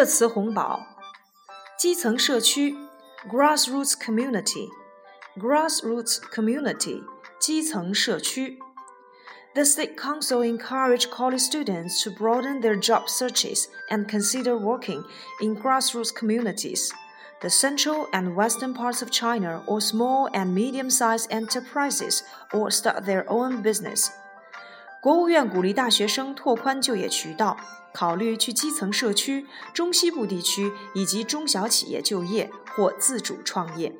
[0.00, 0.80] 热词红宝，
[1.78, 2.74] 基层社区
[3.30, 7.04] （grassroots community），grassroots community，
[7.38, 8.58] 基层社区。
[9.54, 15.04] The State Council encouraged college students to broaden their job searches and consider working
[15.40, 16.92] in grassroots communities.
[17.40, 23.06] The central and western parts of China, or small and medium sized enterprises, or start
[23.06, 24.10] their own business.
[25.01, 27.57] 国务院鼓励大学生拓宽就业渠道，
[27.91, 33.95] 考虑去基层社区、中西部地区以及中小企业就业或自主创业。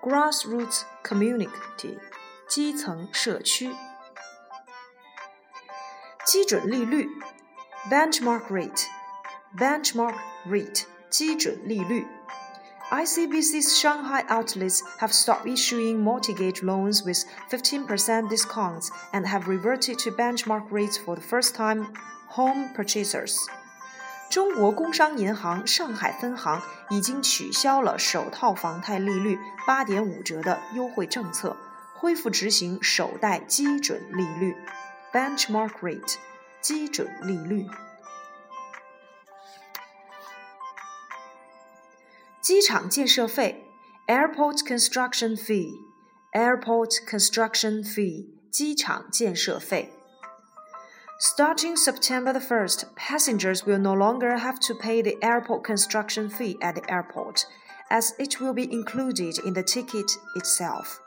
[0.00, 1.98] Grassroots community，
[2.48, 3.74] 基层社区。
[6.24, 7.06] 基准利率
[7.90, 10.14] benchmark rate，benchmark
[10.48, 12.06] rate 基准利率。
[12.91, 20.71] ICBC's Shanghai outlets have stopped issuing mortgage loans with 15% discounts and have reverted to benchmark
[20.71, 21.87] rates for the first time
[22.27, 23.35] home purchasers.
[24.29, 31.57] 中国工商银行上海分行已经取消了首套房贷利率八点五折的优惠政策，
[31.95, 34.55] 恢复执行首贷基准利率。
[35.13, 36.15] benchmark rate
[36.61, 37.67] 基准利率。
[42.49, 43.65] 机场建设费
[44.07, 45.79] airport construction fee
[46.33, 49.91] airport construction fee 机场建设费。
[51.17, 56.73] Starting September the 1st, passengers will no longer have to pay the airport construction fee at
[56.73, 57.43] the airport,
[57.89, 60.97] as it will be included in the ticket itself.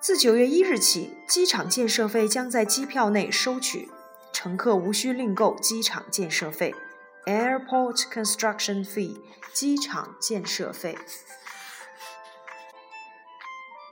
[0.00, 3.88] 自九月一日起，机场建设费将在机票内收取，
[4.32, 6.74] 乘客无需另购机场建设费
[7.26, 9.20] （Airport Construction Fee）。
[9.52, 10.96] 机场建设费。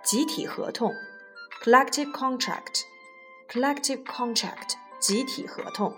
[0.05, 0.95] 集体合同
[1.63, 5.97] （Collective Contract），Collective Contract，集体合同。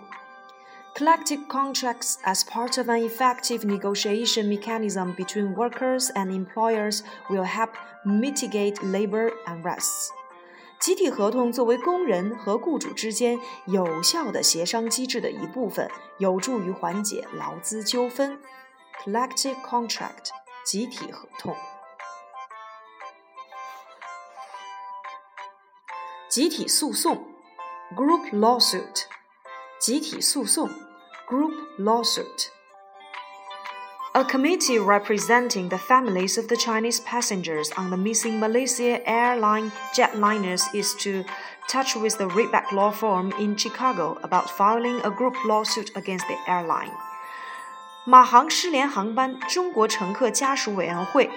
[0.93, 7.69] Collective contracts, as part of an effective negotiation mechanism between workers and employers, will help
[8.03, 10.11] mitigate labor unrest.
[10.78, 18.40] 集体合同作为工人和雇主之间有效的协商机制的一部分，有助于缓解劳资纠纷。
[19.02, 20.28] Collective contract，
[20.64, 21.56] 集体合同。
[26.28, 27.26] 集体诉讼
[27.96, 29.04] ，Group lawsuit，
[29.80, 30.68] 集体诉讼。
[31.28, 32.55] Group lawsuit.
[34.16, 40.62] A committee representing the families of the Chinese passengers on the missing Malaysia airline jetliners
[40.74, 41.22] is to
[41.68, 46.38] touch with the Ribbeck Law Firm in Chicago about filing a group lawsuit against the
[46.50, 46.92] airline.
[48.06, 51.28] 马航失联航班中国乘客家属委员会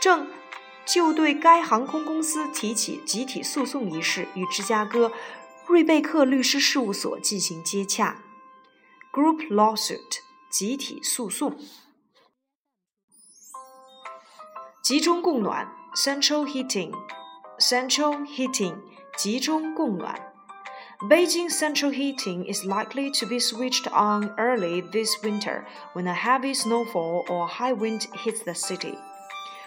[0.00, 0.28] 正
[0.86, 5.10] 就对该航空公司提起集体诉讼一事与芝加哥
[5.66, 8.18] 瑞贝克律师事务所进行接洽。
[9.12, 11.58] Group lawsuit 集体诉讼。
[14.81, 16.91] 集中供暖 central heating
[17.59, 18.75] central heating
[19.17, 20.33] 集中供暖。
[21.01, 27.23] Beijing central heating is likely to be switched on early this winter when a heavy snowfall
[27.27, 28.97] or high wind hits the city.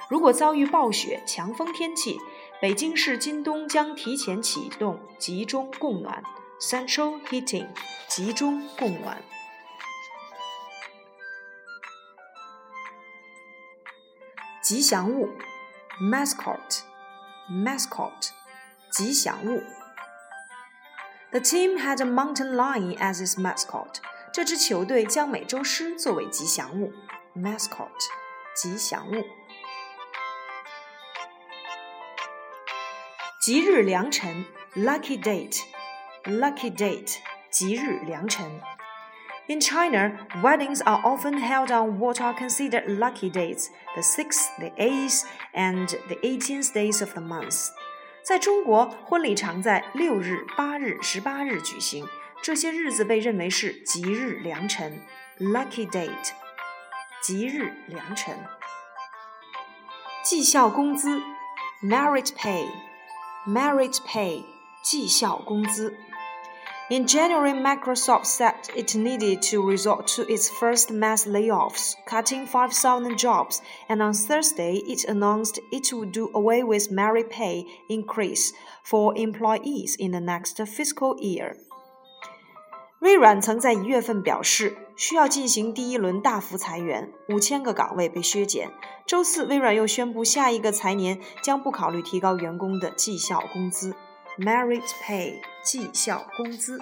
[0.09, 2.19] 如果遭遇暴雪、强风天气，
[2.61, 6.21] 北京市今冬将提前启动集中供暖
[6.61, 7.69] （central heating）
[8.09, 9.23] 集中供暖。
[14.65, 15.29] 吉祥物，
[16.01, 18.31] mascot，mascot，
[18.91, 19.65] 吉祥物。
[21.31, 23.97] The team had a mountain lion as its mascot。
[24.33, 26.93] 这支球队将美洲狮作为吉祥物，
[27.37, 27.91] mascot，
[28.55, 29.25] 吉祥物。
[33.41, 37.17] 吉日良辰，lucky date，lucky date，
[37.51, 38.61] 吉日良辰。
[39.49, 40.13] In China,
[40.43, 45.25] weddings are often held on what are considered lucky dates, the 6th, the 8th,
[45.55, 47.71] and the 18th days of the month.
[48.23, 52.07] 在中国，婚礼常在六日、八日、十八日举行，
[52.43, 55.03] 这些日子被认为是吉日良辰
[55.41, 56.31] （lucky date）。
[57.23, 58.37] 吉日良辰。
[60.23, 61.21] 绩效工资
[61.83, 64.45] （merit pay），merit pay，
[64.83, 65.97] 绩效工资。
[66.91, 73.17] In January, Microsoft said it needed to resort to its first mass layoffs, cutting 5,000
[73.17, 78.53] jobs, and on Thursday, it announced it would do away with merit pay increase
[78.83, 81.55] for employees in the next fiscal year.
[82.99, 88.69] 微软曾在一月份表示，需要进行第一轮大幅裁员，五千个岗位被削减。
[89.07, 93.95] 周四，微软又宣布，下一个财年将不考虑提高员工的绩效工资。
[94.38, 96.78] Merit pay 绩效工资。